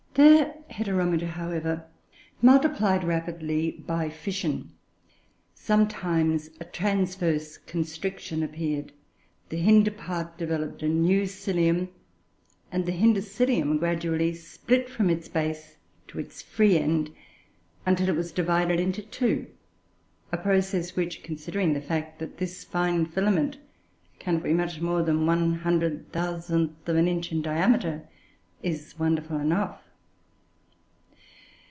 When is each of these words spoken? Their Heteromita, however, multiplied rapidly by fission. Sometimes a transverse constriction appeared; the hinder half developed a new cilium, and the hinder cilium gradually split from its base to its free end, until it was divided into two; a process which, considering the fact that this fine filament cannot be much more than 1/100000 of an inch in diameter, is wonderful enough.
Their 0.13 0.57
Heteromita, 0.69 1.25
however, 1.25 1.85
multiplied 2.41 3.05
rapidly 3.05 3.71
by 3.71 4.09
fission. 4.09 4.71
Sometimes 5.55 6.49
a 6.59 6.65
transverse 6.65 7.57
constriction 7.59 8.43
appeared; 8.43 8.91
the 9.47 9.55
hinder 9.61 9.91
half 9.97 10.35
developed 10.35 10.83
a 10.83 10.89
new 10.89 11.21
cilium, 11.25 11.87
and 12.73 12.85
the 12.85 12.91
hinder 12.91 13.21
cilium 13.21 13.77
gradually 13.79 14.33
split 14.33 14.89
from 14.89 15.09
its 15.09 15.29
base 15.29 15.77
to 16.09 16.19
its 16.19 16.41
free 16.41 16.77
end, 16.77 17.13
until 17.85 18.09
it 18.09 18.15
was 18.17 18.33
divided 18.33 18.81
into 18.81 19.01
two; 19.03 19.47
a 20.29 20.37
process 20.37 20.93
which, 20.93 21.23
considering 21.23 21.71
the 21.71 21.79
fact 21.79 22.19
that 22.19 22.35
this 22.37 22.65
fine 22.65 23.05
filament 23.05 23.59
cannot 24.19 24.43
be 24.43 24.51
much 24.51 24.81
more 24.81 25.03
than 25.03 25.25
1/100000 25.25 26.73
of 26.85 26.95
an 26.97 27.07
inch 27.07 27.31
in 27.31 27.41
diameter, 27.41 28.09
is 28.61 28.99
wonderful 28.99 29.37
enough. 29.39 29.79